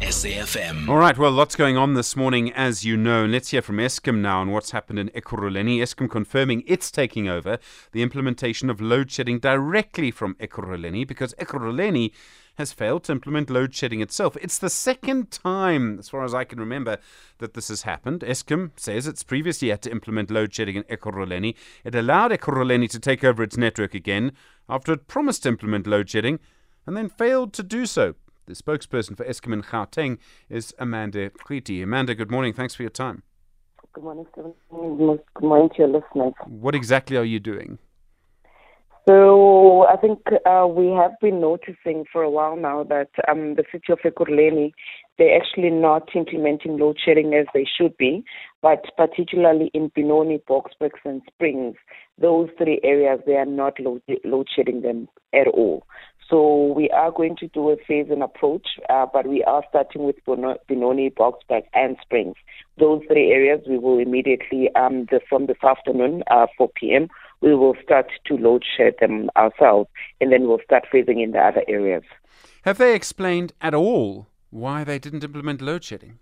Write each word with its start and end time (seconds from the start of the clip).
SAFM. 0.00 0.88
All 0.88 0.96
right, 0.96 1.18
well, 1.18 1.32
lots 1.32 1.56
going 1.56 1.76
on 1.76 1.94
this 1.94 2.14
morning, 2.14 2.52
as 2.52 2.84
you 2.84 2.96
know. 2.96 3.26
Let's 3.26 3.50
hear 3.50 3.60
from 3.60 3.78
Eskom 3.78 4.18
now 4.18 4.40
on 4.40 4.52
what's 4.52 4.70
happened 4.70 5.00
in 5.00 5.08
Ekurhuleni. 5.10 5.78
Eskom 5.78 6.08
confirming 6.08 6.62
it's 6.66 6.92
taking 6.92 7.28
over 7.28 7.58
the 7.90 8.02
implementation 8.02 8.70
of 8.70 8.80
load 8.80 9.10
shedding 9.10 9.40
directly 9.40 10.12
from 10.12 10.36
Ekurhuleni 10.36 11.06
because 11.06 11.34
Ekurhuleni 11.34 12.12
has 12.58 12.72
failed 12.72 13.04
to 13.04 13.12
implement 13.12 13.50
load 13.50 13.74
shedding 13.74 14.00
itself. 14.00 14.36
It's 14.40 14.58
the 14.58 14.70
second 14.70 15.32
time, 15.32 15.98
as 15.98 16.08
far 16.08 16.24
as 16.24 16.32
I 16.32 16.44
can 16.44 16.60
remember, 16.60 16.98
that 17.38 17.54
this 17.54 17.66
has 17.66 17.82
happened. 17.82 18.20
Eskom 18.20 18.70
says 18.76 19.06
it's 19.08 19.24
previously 19.24 19.70
had 19.70 19.82
to 19.82 19.90
implement 19.90 20.30
load 20.30 20.54
shedding 20.54 20.76
in 20.76 20.84
Ekurhuleni. 20.84 21.56
It 21.84 21.96
allowed 21.96 22.30
Ekurhuleni 22.30 22.88
to 22.90 23.00
take 23.00 23.24
over 23.24 23.42
its 23.42 23.56
network 23.56 23.94
again 23.94 24.32
after 24.68 24.92
it 24.92 25.08
promised 25.08 25.42
to 25.42 25.48
implement 25.48 25.88
load 25.88 26.08
shedding 26.08 26.38
and 26.86 26.96
then 26.96 27.08
failed 27.08 27.52
to 27.54 27.64
do 27.64 27.84
so. 27.84 28.14
The 28.48 28.54
spokesperson 28.54 29.14
for 29.14 29.26
Eskom 29.26 29.52
in 29.52 29.62
Gauteng 29.62 30.16
is 30.48 30.74
Amanda 30.78 31.28
Qithi. 31.28 31.82
Amanda, 31.82 32.14
good 32.14 32.30
morning. 32.30 32.54
Thanks 32.54 32.74
for 32.74 32.82
your 32.82 32.88
time. 32.88 33.22
Good 33.92 34.02
morning, 34.02 34.24
Stephen. 34.32 34.54
Good 34.70 35.42
morning 35.42 35.68
to 35.68 35.74
your 35.76 35.88
listeners. 35.88 36.32
What 36.46 36.74
exactly 36.74 37.18
are 37.18 37.24
you 37.24 37.40
doing? 37.40 37.78
So 39.08 39.86
I 39.86 39.96
think 39.96 40.18
uh, 40.44 40.66
we 40.66 40.88
have 40.88 41.12
been 41.18 41.40
noticing 41.40 42.04
for 42.12 42.22
a 42.22 42.28
while 42.28 42.56
now 42.56 42.84
that 42.84 43.08
um, 43.26 43.54
the 43.54 43.64
city 43.72 43.90
of 43.90 44.00
Ekurhuleni, 44.00 44.72
they're 45.16 45.34
actually 45.34 45.70
not 45.70 46.14
implementing 46.14 46.76
load 46.76 46.98
shedding 47.02 47.32
as 47.32 47.46
they 47.54 47.64
should 47.64 47.96
be, 47.96 48.22
but 48.60 48.84
particularly 48.98 49.70
in 49.72 49.90
Benoni, 49.94 50.42
Boksburg, 50.46 50.90
and 51.06 51.22
Springs, 51.26 51.76
those 52.20 52.50
three 52.58 52.80
areas, 52.84 53.20
they 53.24 53.36
are 53.36 53.46
not 53.46 53.80
load, 53.80 54.02
load 54.26 54.46
shedding 54.54 54.82
them 54.82 55.08
at 55.32 55.48
all. 55.48 55.86
So 56.28 56.74
we 56.76 56.90
are 56.90 57.10
going 57.10 57.36
to 57.36 57.48
do 57.48 57.70
a 57.70 57.76
phase 57.76 58.08
and 58.10 58.22
approach, 58.22 58.66
uh, 58.90 59.06
but 59.10 59.26
we 59.26 59.42
are 59.44 59.62
starting 59.70 60.04
with 60.04 60.16
Benoni, 60.26 61.08
Boksburg, 61.08 61.62
and 61.72 61.96
Springs. 62.02 62.34
Those 62.78 63.00
three 63.08 63.30
areas, 63.30 63.62
we 63.66 63.78
will 63.78 63.98
immediately, 63.98 64.68
um, 64.74 65.06
the, 65.10 65.20
from 65.26 65.46
this 65.46 65.56
afternoon, 65.66 66.24
uh, 66.30 66.46
4 66.58 66.68
p.m., 66.76 67.08
we 67.40 67.54
will 67.54 67.76
start 67.82 68.06
to 68.26 68.36
load 68.36 68.64
shed 68.76 68.94
them 69.00 69.30
ourselves, 69.36 69.88
and 70.20 70.32
then 70.32 70.48
we'll 70.48 70.60
start 70.64 70.84
phasing 70.92 71.22
in 71.22 71.32
the 71.32 71.38
other 71.38 71.62
areas. 71.68 72.02
Have 72.62 72.78
they 72.78 72.94
explained 72.94 73.52
at 73.60 73.74
all 73.74 74.26
why 74.50 74.84
they 74.84 74.98
didn't 74.98 75.24
implement 75.24 75.62
load 75.62 75.84
shedding? 75.84 76.18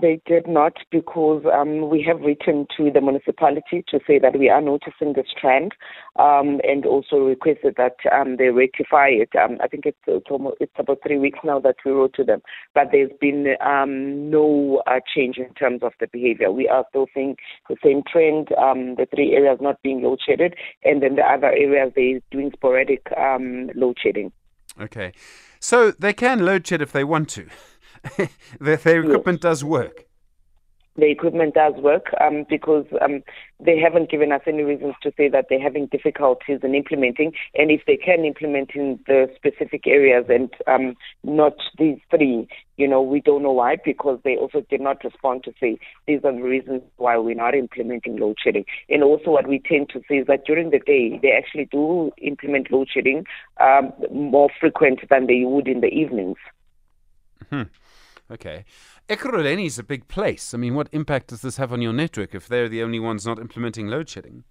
They 0.00 0.20
did 0.24 0.48
not 0.48 0.78
because 0.90 1.44
um, 1.52 1.90
we 1.90 2.02
have 2.08 2.20
written 2.20 2.66
to 2.76 2.90
the 2.90 3.02
municipality 3.02 3.84
to 3.88 4.00
say 4.06 4.18
that 4.18 4.38
we 4.38 4.48
are 4.48 4.62
noticing 4.62 5.12
this 5.12 5.26
trend 5.38 5.72
um, 6.16 6.60
and 6.64 6.86
also 6.86 7.16
requested 7.16 7.74
that 7.76 7.96
um, 8.10 8.36
they 8.38 8.48
rectify 8.48 9.08
it. 9.08 9.28
Um, 9.38 9.58
I 9.62 9.68
think 9.68 9.84
it's, 9.84 9.98
it's, 10.06 10.30
almost, 10.30 10.56
it's 10.60 10.72
about 10.78 11.00
three 11.06 11.18
weeks 11.18 11.40
now 11.44 11.60
that 11.60 11.76
we 11.84 11.92
wrote 11.92 12.14
to 12.14 12.24
them, 12.24 12.40
but 12.74 12.88
there's 12.92 13.10
been 13.20 13.56
um, 13.64 14.30
no 14.30 14.82
uh, 14.86 15.00
change 15.14 15.36
in 15.36 15.52
terms 15.52 15.82
of 15.82 15.92
the 16.00 16.06
behavior. 16.06 16.50
We 16.50 16.66
are 16.66 16.86
still 16.88 17.06
seeing 17.12 17.36
the 17.68 17.76
same 17.84 18.02
trend, 18.10 18.48
um, 18.56 18.94
the 18.94 19.06
three 19.14 19.34
areas 19.34 19.58
not 19.60 19.82
being 19.82 20.02
load 20.02 20.18
shedded, 20.26 20.54
and 20.82 21.02
then 21.02 21.16
the 21.16 21.22
other 21.22 21.48
areas 21.48 21.92
they're 21.94 22.20
doing 22.30 22.52
sporadic 22.54 23.06
load 23.16 23.98
shedding. 24.02 24.32
Okay. 24.80 25.12
So 25.60 25.90
they 25.90 26.14
can 26.14 26.44
load 26.44 26.66
shed 26.66 26.80
if 26.80 26.92
they 26.92 27.04
want 27.04 27.28
to. 27.30 27.48
the, 28.60 28.76
their 28.76 29.02
equipment 29.02 29.38
yes. 29.38 29.42
does 29.42 29.64
work. 29.64 30.04
The 30.96 31.10
equipment 31.10 31.54
does 31.54 31.74
work 31.74 32.14
um, 32.20 32.46
because 32.48 32.86
um, 33.02 33.24
they 33.58 33.76
haven't 33.76 34.10
given 34.10 34.30
us 34.30 34.42
any 34.46 34.62
reasons 34.62 34.94
to 35.02 35.12
say 35.16 35.28
that 35.28 35.46
they're 35.50 35.60
having 35.60 35.86
difficulties 35.86 36.60
in 36.62 36.76
implementing. 36.76 37.32
And 37.56 37.72
if 37.72 37.80
they 37.84 37.96
can 37.96 38.24
implement 38.24 38.70
in 38.76 39.00
the 39.08 39.28
specific 39.34 39.88
areas 39.88 40.26
and 40.28 40.54
um, 40.68 40.94
not 41.24 41.54
these 41.78 41.98
three, 42.10 42.46
you 42.76 42.86
know, 42.86 43.02
we 43.02 43.20
don't 43.20 43.42
know 43.42 43.50
why 43.50 43.76
because 43.84 44.20
they 44.22 44.36
also 44.36 44.64
did 44.70 44.80
not 44.80 45.02
respond 45.02 45.42
to 45.44 45.54
say 45.58 45.78
these 46.06 46.20
are 46.22 46.32
the 46.32 46.42
reasons 46.42 46.82
why 46.96 47.18
we're 47.18 47.34
not 47.34 47.56
implementing 47.56 48.16
load 48.16 48.36
shedding. 48.42 48.64
And 48.88 49.02
also, 49.02 49.32
what 49.32 49.48
we 49.48 49.58
tend 49.58 49.88
to 49.90 50.02
see 50.08 50.18
is 50.18 50.28
that 50.28 50.44
during 50.44 50.70
the 50.70 50.78
day, 50.78 51.18
they 51.20 51.32
actually 51.32 51.64
do 51.72 52.12
implement 52.18 52.70
load 52.70 52.88
shedding 52.88 53.26
um, 53.60 53.92
more 54.12 54.48
frequent 54.60 55.00
than 55.10 55.26
they 55.26 55.42
would 55.44 55.66
in 55.66 55.80
the 55.80 55.88
evenings. 55.88 56.38
Hmm. 57.50 57.62
Okay. 58.30 58.64
Ekurhuleni 59.08 59.66
is 59.66 59.78
a 59.78 59.82
big 59.82 60.08
place. 60.08 60.54
I 60.54 60.56
mean, 60.56 60.74
what 60.74 60.88
impact 60.92 61.28
does 61.28 61.42
this 61.42 61.58
have 61.58 61.72
on 61.72 61.82
your 61.82 61.92
network 61.92 62.34
if 62.34 62.48
they're 62.48 62.68
the 62.68 62.82
only 62.82 63.00
ones 63.00 63.26
not 63.26 63.38
implementing 63.38 63.88
load 63.88 64.08
shedding? 64.08 64.44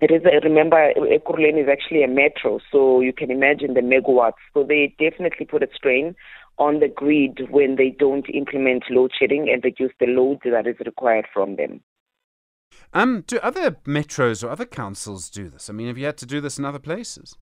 It 0.00 0.10
is. 0.10 0.22
Remember, 0.42 0.92
Ekurhuleni 0.96 1.62
is 1.62 1.68
actually 1.70 2.02
a 2.02 2.08
metro, 2.08 2.58
so 2.70 3.00
you 3.00 3.12
can 3.12 3.30
imagine 3.30 3.74
the 3.74 3.80
megawatts. 3.80 4.42
So 4.52 4.64
they 4.64 4.94
definitely 4.98 5.46
put 5.46 5.62
a 5.62 5.68
strain 5.74 6.16
on 6.58 6.80
the 6.80 6.88
grid 6.88 7.40
when 7.50 7.76
they 7.76 7.90
don't 7.90 8.28
implement 8.28 8.84
load 8.90 9.12
shedding 9.18 9.48
and 9.48 9.62
reduce 9.64 9.92
the 10.00 10.06
load 10.06 10.38
that 10.44 10.66
is 10.66 10.76
required 10.84 11.26
from 11.32 11.56
them. 11.56 11.80
Um, 12.92 13.24
do 13.26 13.38
other 13.38 13.72
metros 13.86 14.42
or 14.44 14.50
other 14.50 14.66
councils 14.66 15.30
do 15.30 15.48
this? 15.48 15.70
I 15.70 15.72
mean, 15.72 15.86
have 15.88 15.98
you 15.98 16.06
had 16.06 16.18
to 16.18 16.26
do 16.26 16.40
this 16.40 16.58
in 16.58 16.64
other 16.64 16.78
places? 16.78 17.36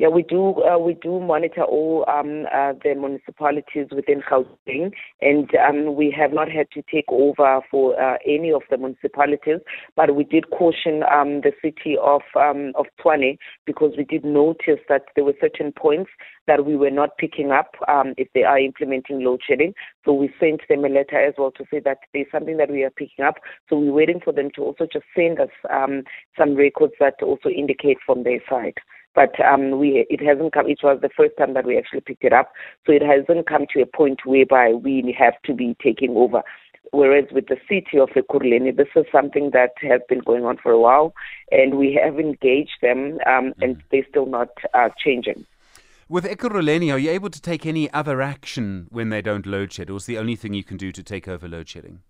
Yeah, 0.00 0.08
we 0.08 0.22
do. 0.22 0.54
Uh, 0.64 0.78
we 0.78 0.94
do 0.94 1.20
monitor 1.20 1.62
all 1.62 2.06
um, 2.08 2.46
uh, 2.50 2.72
the 2.82 2.94
municipalities 2.94 3.88
within 3.94 4.22
Gauteng, 4.22 4.92
and 5.20 5.50
um, 5.56 5.94
we 5.94 6.10
have 6.18 6.32
not 6.32 6.50
had 6.50 6.70
to 6.70 6.82
take 6.90 7.04
over 7.10 7.60
for 7.70 8.00
uh, 8.00 8.16
any 8.26 8.50
of 8.50 8.62
the 8.70 8.78
municipalities. 8.78 9.60
But 9.96 10.16
we 10.16 10.24
did 10.24 10.48
caution 10.52 11.02
um, 11.02 11.42
the 11.42 11.52
city 11.60 11.98
of 12.02 12.22
um, 12.34 12.72
of 12.78 12.86
Tshwane 12.98 13.36
because 13.66 13.92
we 13.98 14.04
did 14.04 14.24
notice 14.24 14.80
that 14.88 15.02
there 15.16 15.24
were 15.24 15.34
certain 15.38 15.70
points 15.70 16.10
that 16.46 16.64
we 16.64 16.76
were 16.76 16.90
not 16.90 17.18
picking 17.18 17.50
up 17.50 17.74
um, 17.86 18.14
if 18.16 18.28
they 18.32 18.44
are 18.44 18.58
implementing 18.58 19.22
load 19.22 19.42
shedding. 19.46 19.74
So 20.06 20.14
we 20.14 20.32
sent 20.40 20.62
them 20.70 20.86
a 20.86 20.88
letter 20.88 21.20
as 21.20 21.34
well 21.36 21.50
to 21.58 21.64
say 21.70 21.78
that 21.84 21.98
there's 22.14 22.32
something 22.32 22.56
that 22.56 22.70
we 22.70 22.84
are 22.84 22.90
picking 22.90 23.22
up. 23.26 23.34
So 23.68 23.78
we're 23.78 23.92
waiting 23.92 24.20
for 24.24 24.32
them 24.32 24.48
to 24.56 24.62
also 24.62 24.86
just 24.90 25.04
send 25.14 25.40
us 25.40 25.50
um, 25.70 26.04
some 26.38 26.54
records 26.54 26.94
that 27.00 27.16
also 27.22 27.50
indicate 27.50 27.98
from 28.06 28.24
their 28.24 28.40
side 28.48 28.78
but 29.14 29.34
um, 29.40 29.78
we 29.78 30.06
it 30.08 30.22
hasn't 30.22 30.52
come. 30.52 30.68
It 30.68 30.80
was 30.82 30.98
the 31.00 31.10
first 31.16 31.32
time 31.38 31.54
that 31.54 31.66
we 31.66 31.76
actually 31.78 32.00
picked 32.00 32.24
it 32.24 32.32
up, 32.32 32.52
so 32.86 32.92
it 32.92 33.02
hasn't 33.02 33.46
come 33.46 33.66
to 33.74 33.82
a 33.82 33.86
point 33.86 34.20
whereby 34.24 34.72
we 34.72 35.14
have 35.18 35.34
to 35.44 35.54
be 35.54 35.76
taking 35.82 36.16
over. 36.16 36.42
Whereas 36.92 37.26
with 37.30 37.46
the 37.46 37.56
city 37.68 37.98
of 38.00 38.08
Ekurhuleni, 38.10 38.76
this 38.76 38.88
is 38.96 39.04
something 39.12 39.50
that 39.52 39.70
has 39.82 40.00
been 40.08 40.18
going 40.20 40.44
on 40.44 40.56
for 40.56 40.72
a 40.72 40.80
while, 40.80 41.14
and 41.52 41.78
we 41.78 41.98
have 42.02 42.18
engaged 42.18 42.78
them, 42.82 43.18
um, 43.26 43.54
and 43.60 43.76
mm. 43.76 43.82
they're 43.90 44.06
still 44.08 44.26
not 44.26 44.48
uh, 44.74 44.88
changing. 45.02 45.46
With 46.08 46.24
Ekurhuleni, 46.24 46.92
are 46.92 46.98
you 46.98 47.10
able 47.10 47.30
to 47.30 47.40
take 47.40 47.64
any 47.64 47.88
other 47.92 48.20
action 48.20 48.88
when 48.90 49.10
they 49.10 49.22
don't 49.22 49.46
load 49.46 49.72
shed, 49.72 49.90
or 49.90 49.98
is 49.98 50.06
the 50.06 50.18
only 50.18 50.34
thing 50.34 50.54
you 50.54 50.64
can 50.64 50.76
do 50.76 50.90
to 50.90 51.02
take 51.04 51.28
over 51.28 51.46
load 51.46 51.68
shedding? 51.68 52.00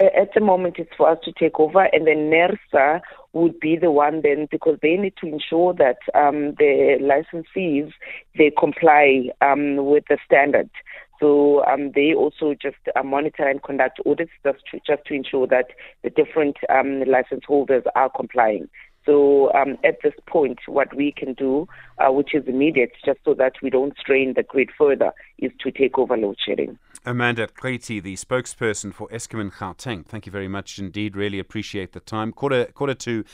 At 0.00 0.34
the 0.34 0.40
moment 0.40 0.76
it's 0.78 0.94
for 0.96 1.08
us 1.08 1.18
to 1.24 1.32
take 1.32 1.58
over 1.58 1.84
and 1.84 2.06
then 2.06 2.30
NERSA 2.30 3.00
would 3.32 3.58
be 3.60 3.76
the 3.76 3.90
one 3.90 4.20
then 4.22 4.48
because 4.50 4.78
they 4.82 4.96
need 4.96 5.14
to 5.20 5.26
ensure 5.26 5.72
that 5.74 5.98
um, 6.14 6.54
the 6.58 6.98
licensees 7.00 7.92
they 8.36 8.52
comply 8.58 9.30
um, 9.40 9.86
with 9.86 10.04
the 10.08 10.18
standard. 10.24 10.70
So 11.18 11.64
um, 11.64 11.92
they 11.94 12.12
also 12.14 12.54
just 12.60 12.76
uh, 12.94 13.02
monitor 13.02 13.48
and 13.48 13.62
conduct 13.62 14.00
audits 14.04 14.32
just 14.44 14.58
to, 14.70 14.80
just 14.86 15.06
to 15.06 15.14
ensure 15.14 15.46
that 15.46 15.66
the 16.02 16.10
different 16.10 16.56
um, 16.68 17.02
license 17.04 17.44
holders 17.46 17.84
are 17.94 18.10
complying. 18.10 18.68
So 19.06 19.52
um, 19.54 19.78
at 19.84 20.02
this 20.02 20.14
point, 20.26 20.58
what 20.66 20.94
we 20.94 21.12
can 21.12 21.34
do, 21.34 21.68
uh, 21.98 22.12
which 22.12 22.34
is 22.34 22.46
immediate, 22.46 22.90
just 23.04 23.20
so 23.24 23.34
that 23.34 23.54
we 23.62 23.70
don't 23.70 23.96
strain 23.96 24.34
the 24.34 24.42
grid 24.42 24.70
further, 24.76 25.12
is 25.38 25.52
to 25.60 25.70
take 25.70 25.96
over 25.96 26.16
load 26.16 26.36
shedding. 26.44 26.78
Amanda 27.04 27.46
Qithi, 27.46 28.02
the 28.02 28.16
spokesperson 28.16 28.92
for 28.92 29.06
Eskom 29.08 29.40
in 29.40 29.50
Gauteng. 29.52 30.04
Thank 30.04 30.26
you 30.26 30.32
very 30.32 30.48
much 30.48 30.80
indeed. 30.80 31.16
Really 31.16 31.38
appreciate 31.38 31.92
the 31.92 32.00
time. 32.00 32.32
Quarter, 32.32 32.66
quarter 32.74 32.94
to 32.94 33.24